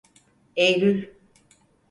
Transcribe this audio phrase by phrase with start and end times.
[0.55, 1.13] Eylül.